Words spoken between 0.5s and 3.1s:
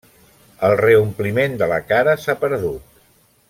El reompliment de la cara s'ha perdut.